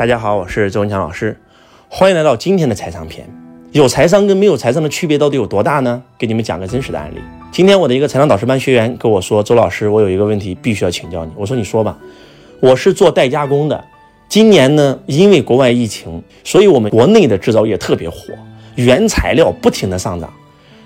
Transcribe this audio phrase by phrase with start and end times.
[0.00, 1.36] 大家好，我是周文强老师，
[1.90, 3.28] 欢迎来到今天的财商篇。
[3.72, 6.02] 有财商跟没有财商的区别到底有多大呢？
[6.16, 7.18] 给你们讲个真实的案例。
[7.52, 11.98] 今天我的一个财商导师班学员跟我说：“周老师，我有一个问题必须要请教你。”我说：“你说吧。”
[12.60, 13.84] 我是做代加工的，
[14.26, 18.32] 今年呢，因为国外疫情，所以我们国内的制造业特别火，
[18.76, 20.32] 原材料不停的上涨。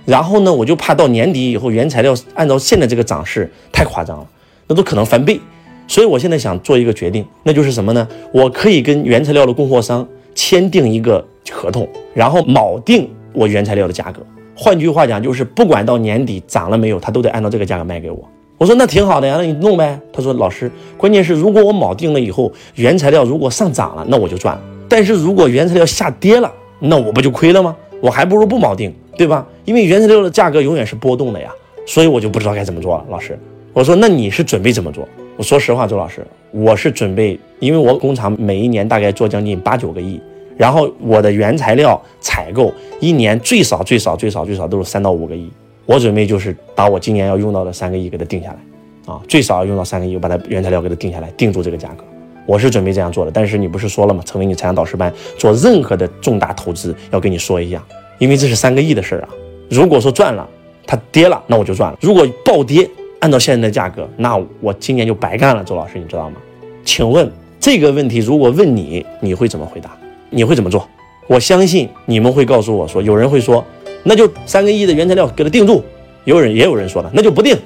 [0.05, 4.27] 然后呢，我就怕到年底以后，原材料按照现在这个涨势太夸张了，
[4.67, 5.41] 那都可能翻倍。
[5.87, 8.07] 所以，我现在想做一个决定，那就是什么呢？
[8.33, 14.21] 我可以跟原材料的供货商签订一个合同，然后锚定我原材料的价格。
[14.57, 18.19] 换句话讲，就是不管到年底涨了没有，他都得按照这个价格卖给我。
[18.57, 19.99] 我说那挺好的呀，那你弄呗。
[20.13, 27.77] 他说老师，关键是如果我锚定了以后，原材料如果上涨了，那我就赚了；但是如果原材料下跌了，那我不就亏了吗？
[28.01, 29.45] 我还不如不锚定，对吧？
[29.65, 31.51] 因为原材料的价格永远是波动的呀，
[31.85, 33.05] 所以我就不知道该怎么做了。
[33.11, 33.39] 老师，
[33.73, 35.07] 我说那你是准备怎么做？
[35.37, 40.21] 我说实话，周老师，我是准备，因为我工厂每一年大概做将近八九个亿，
[40.57, 45.51] 然后我的原材料采购一年最少最少最少最少都是三到五个亿，
[45.87, 52.05] 我准备就是把我今年要用到的三个亿给它定下来，啊，最少要用到三个亿，我把它原材料给它定下来，定住这个价格，
[52.47, 53.31] 我是准备这样做的。
[53.33, 54.23] 但是你不是说了吗？
[54.25, 57.85] 成为你财商导师班做任何的重大投资，要跟你说一下，
[58.19, 59.29] 因为这是三个亿的事儿啊。
[59.69, 60.49] 如果说赚了，
[60.87, 62.89] 它跌了，那我就赚了；如果暴跌，
[63.25, 65.65] 按照现在的价格，那我今年就白干了。
[65.65, 66.37] 周老师，你知道吗？
[66.85, 67.27] 请问
[67.59, 69.97] 这个问题如果问你，你会怎么回答？
[70.29, 70.87] 你会怎么做？
[71.27, 73.65] 我相信你们会告诉我说，有人会说，
[74.03, 75.83] 那就三个亿的原材料给他定住；
[76.25, 77.57] 有人也有人说了，那就不定。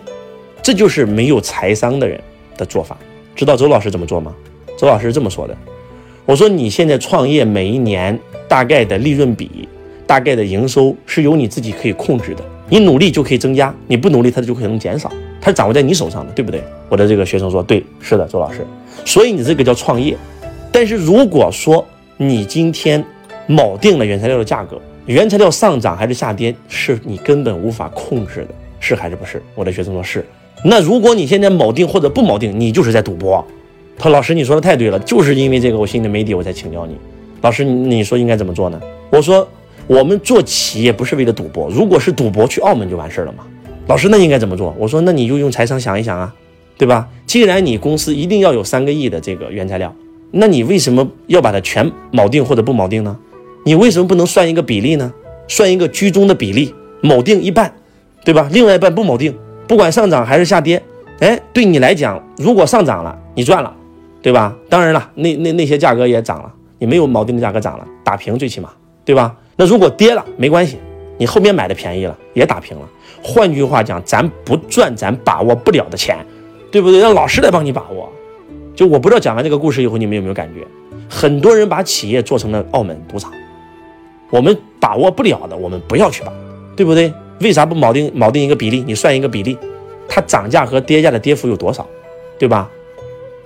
[0.62, 2.20] 这就是没有财商的人
[2.56, 2.97] 的做法。
[3.34, 4.33] 知道周老师怎么做吗？
[4.77, 5.56] 周老师是这么说的：
[6.25, 9.69] 我说你现在创业每一年大概的利润比、
[10.06, 15.11] 大概的营收是由你自己可以控制的，你努力就可以增加，你不努力它就可能减少。
[15.41, 16.62] 它是掌握在你手上的，对不对？
[16.89, 18.67] 我的这个学生说，对，是的，周老师。
[19.05, 20.17] 所以你这个叫创业。
[20.70, 21.84] 但是如果说
[22.17, 23.03] 你今天
[23.48, 28.48] 锚定了原材料的价格，原材料上涨还是下跌，是你根本无法控制的，
[28.81, 29.43] 是还是不是？
[29.54, 30.25] 我的学生说是。
[30.65, 33.44] 那如果你现在锚定或者不锚定，你就是在赌博。
[33.97, 36.97] 他说老师，你说的太对了，就是因为这个我心里没底，我才请教你。
[37.41, 38.81] 老师，你说应该怎么做呢？
[39.10, 39.48] 我说
[39.87, 43.44] 我们做企业不是为了赌博，如果是赌博，去澳门就完事儿了嘛。
[43.88, 44.76] 老师，那应该怎么做？
[44.78, 46.34] 我说，那你就用财商想一想啊，
[46.76, 47.09] 对吧？
[47.25, 49.94] 既然你公司一定要有三个亿的这个原材料，
[50.31, 53.16] 那你为什么要把它全锚定或者不锚定呢？
[53.65, 55.10] 你为什么不能算一个比例呢？
[55.48, 57.72] 算一个居中的比例，锚定一半，
[58.27, 58.47] 对吧？
[58.53, 59.34] 另外一半不锚定，
[59.66, 60.82] 不管上涨还是下跌，
[61.21, 63.75] 哎，对你来讲，如果上涨了，你赚了，
[64.21, 64.54] 对吧？
[64.69, 68.69] 当然了，那那那些价格也涨了，你没有锚定的价格涨了，打平最起码，
[69.06, 69.34] 对吧？
[69.56, 70.77] 那如果跌了，没关系。
[71.19, 72.89] 你后面买的便宜了，也打平了。
[73.23, 76.17] 换句话讲，咱不赚咱把握不了的钱，
[76.71, 77.01] 对不对？
[77.01, 78.11] 让老师来帮你把握。
[78.75, 80.65] 就我不知道讲完这个故事以后，你们有没有感觉？
[81.09, 83.33] 很多人把企业做成了澳门赌场。
[84.31, 86.33] 我们把握不了的，我们不要去把，
[86.77, 87.12] 对不对？
[87.41, 88.84] 为啥不锚定锚定一个比例？
[88.87, 89.59] 你算一个比例，
[90.09, 91.87] 它涨价和跌价的跌幅有多少，
[92.39, 92.71] 对吧？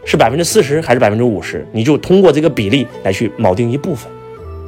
[0.04, 1.66] 是百分之四十还是百分之五十？
[1.72, 4.10] 你就通过这个比例来去锚定一部分，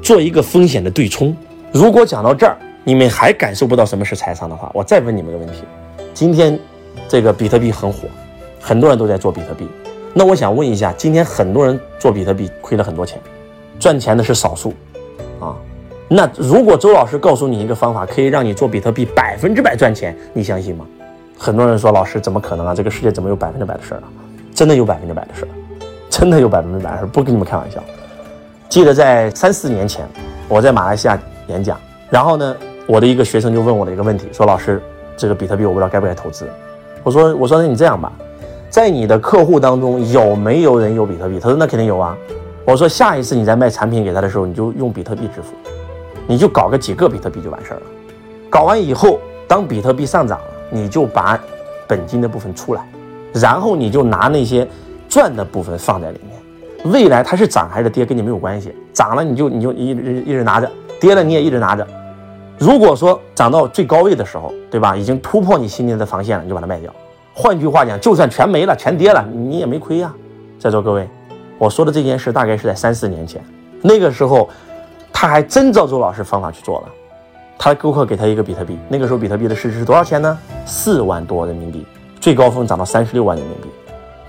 [0.00, 1.36] 做一个风险的对冲。
[1.72, 5.64] 如果讲到这儿，你们还感受不到什么是财商的话，我再问你们个问题：
[6.12, 6.58] 今天
[7.08, 8.06] 这个比特币很火，
[8.60, 9.66] 很多人都在做比特币。
[10.12, 13.18] 那我想问一下，今天很多人做比特币亏了很多钱，
[13.80, 14.74] 赚钱的是少数
[15.40, 15.56] 啊。
[16.08, 20.84] 那如果周老师告诉你一个方法，可以让你做比特币百分之百赚钱，你相信吗？
[21.38, 22.74] 很多人说老师怎么可能啊？
[22.74, 24.04] 这个世界怎么有百分之百的事儿啊？
[24.54, 25.48] 真的有百分之百的事儿，
[26.10, 27.82] 真的有百分之百的事儿，不跟你们开玩笑。
[28.68, 30.06] 记得在三四年前，
[30.48, 31.18] 我在马来西亚
[31.48, 31.80] 演讲，
[32.10, 32.54] 然后呢。
[32.86, 34.80] 我的一个学生就问我的一个问题，说：“老师，
[35.16, 36.46] 这个比特币我不知道该不该投资。”
[37.02, 38.12] 我说：“我说那你这样吧，
[38.68, 42.16] 在你的客户当中有没有人有比特币？”他说：“那肯定有啊。”
[42.66, 45.54] 我说：“下一次你在卖产品给他的时候，你就用比特币支付，
[46.26, 47.82] 你就搞个几个比特币就完事儿了。
[48.50, 49.18] 搞完以后，
[49.48, 51.38] 当比特币上涨了，你就把
[51.86, 52.86] 本金的部分出来，
[53.32, 54.66] 然后你就拿那些
[55.08, 56.92] 赚的部分放在里面。
[56.92, 60.70] 未来它是涨还是跌跟你没有关系，涨了你就你就一直一直拿着，
[61.00, 61.86] 跌了你也一直拿着。”
[62.58, 64.96] 如果说涨到最高位的时候，对吧？
[64.96, 66.92] 已经突破你心里的防线了，你就把它卖掉。
[67.32, 70.14] 换句话讲，就算全没了、全跌了，你也没亏呀。
[70.58, 71.08] 在座各位，
[71.58, 73.42] 我说的这件事大概是在三四年前，
[73.82, 74.48] 那个时候
[75.12, 76.88] 他还真照周老师方法去做了。
[77.58, 80.38] 他顾客给他一个比特币，那个时候比特币的市值是多少钱呢？
[80.64, 81.84] 四万多人民币，
[82.20, 83.68] 最高峰涨到三十六万人民币。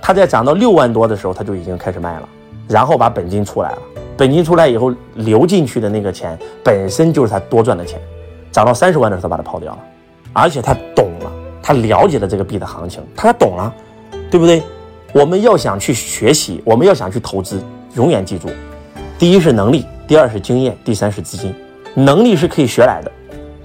[0.02, 2.28] 他在涨到六万多的时候，他就已经开始卖了，
[2.68, 3.78] 然后把本金出来了。
[4.16, 8.00] 本金出来以后流进去的那个钱，本身就是他多赚的钱。
[8.56, 9.78] 涨到三十万的时候，他把它抛掉了，
[10.32, 11.30] 而且他懂了，
[11.62, 13.70] 他了解了这个币的行情，他懂了，
[14.30, 14.62] 对不对？
[15.12, 17.62] 我们要想去学习，我们要想去投资，
[17.96, 18.48] 永远记住，
[19.18, 21.54] 第一是能力，第二是经验，第三是资金。
[21.92, 23.12] 能力是可以学来的，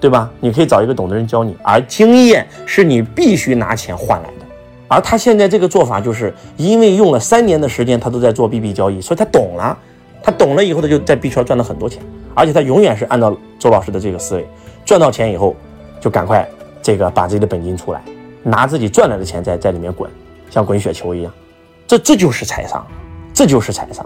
[0.02, 0.30] 对吧？
[0.42, 4.46] 你可以找一个懂的人教你，而经验是你必须拿钱换来的。
[4.90, 9.78] 而他现在这个做法，就是因为用了三年的时间，他都在做 B 币交易，所以他懂了。
[10.24, 12.02] 他懂了以后，他就在币圈赚了很多钱，
[12.36, 14.48] 而且他永远是按照周老师的这个思维，
[14.86, 15.56] 赚到钱以后
[16.00, 16.48] 就赶快
[16.82, 18.02] 这个把自己的本金出来，
[18.44, 20.10] 拿自己赚来的钱在在里面滚，
[20.50, 21.34] 像滚雪球一样。
[21.88, 22.86] 这这就是财商，
[23.34, 24.06] 这就是财商。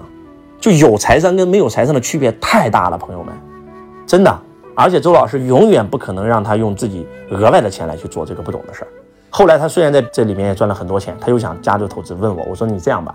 [0.59, 3.33] 就有财商跟没有财商的区别太大了，朋友们，
[4.07, 4.39] 真的。
[4.73, 8.87] 而且周老师永远不可能让他用自己额外的钱来去做这个不懂的事儿。
[9.29, 13.13] 后来他虽然在这里面也赚了很多钱，他又想加入投资，问我，我说你这样吧，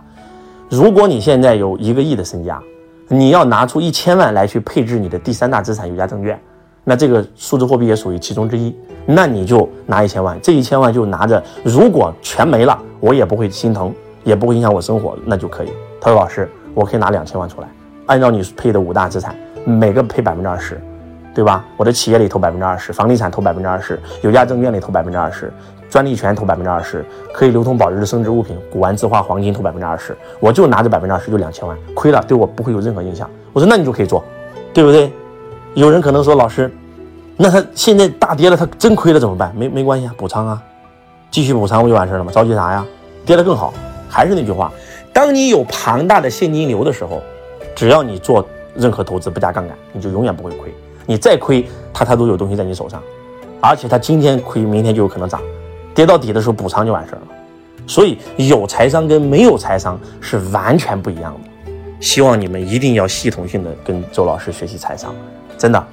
[0.69, 2.63] 如果你现在有一个亿的身家。
[3.13, 6.41] 你要拿出一千万来去配置你的第三大资产有价证券，
[6.85, 8.73] 那这个数字货币也属于其中之一。
[9.05, 13.93] 那你就拿一千万，这一千万就拿着，如果全没了，我也不会心疼，
[14.23, 15.73] 也不会影响我生活，那就可以。
[16.01, 17.67] 他说：“老师，我可以拿两千万出来，
[18.07, 19.35] 按照你配的五大资产，
[19.65, 20.81] 每个配百分之二十，
[21.35, 21.65] 对吧？
[21.77, 25.53] 我的企业里投百分之二十，房地产投百分之二十，有价证券里投百分之二十。”
[25.91, 27.05] 专利权投百分之二十，
[27.35, 33.29] 可以流通保值的升值物品，古玩字画、黄金投百分之二十，我就拿着百分之二十，就两千万，亏了对我不会有任何影响。
[33.53, 34.25] 我说那你就可以做，
[34.73, 35.13] 对不对？
[35.75, 36.73] 有人可能说老师，
[37.37, 39.53] 那他现在大跌了，他真亏了怎么办？
[39.57, 40.63] 没没关系啊，补仓啊，
[41.31, 42.31] 继续补仓不就完事了吗？
[42.33, 42.87] 着急啥呀？
[43.27, 43.75] 跌得更好。
[44.09, 44.73] 还是那句话，
[45.13, 47.23] 当你有庞大的现金流的时候，
[47.75, 48.45] 只要你做
[48.75, 50.73] 任何投资不加杠杆，你就永远不会亏。
[51.07, 53.03] 你再亏，它它都有东西在你手上，
[53.61, 55.41] 而且它今天亏，明天就有可能涨。
[55.95, 57.29] 跌到底的时候补仓就完事儿了，
[57.87, 61.73] 所以有财商跟没有财商是完全不一样的。
[62.01, 65.15] 希望你们一定要系统性的跟周老师学习财商，
[65.59, 65.87] 真的，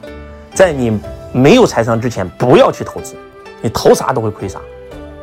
[0.53, 0.97] 在你
[1.33, 3.15] 没有财商之前不要去投资，
[3.61, 4.59] 你投啥都会亏啥。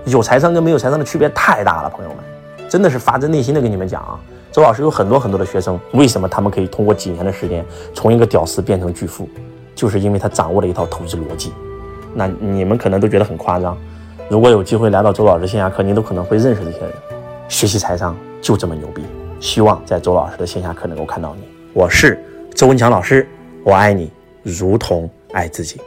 [0.05, 4.21] 有财商跟没有财商的区别太大了，朋友们，真的是发自内心的跟你们讲啊。
[4.53, 9.27] 周老师有很多很多的学生，为什么他们可以通过几年的时间从一个屌丝变成巨富，
[9.75, 11.53] 就是因为他掌握了一套投资逻辑。
[12.13, 13.77] 那你们可能都觉得很夸张。
[14.31, 16.91] 如果有机会来到周老师线下课，您都可能会认识这些人。
[17.47, 19.03] 学习财商就这么牛逼，
[19.39, 21.43] 希望在周老师的线下课能够看到你。
[21.75, 22.19] 我是
[22.55, 23.29] 周文强老师，
[23.63, 24.11] 我爱你
[24.43, 25.79] 如同爱自己。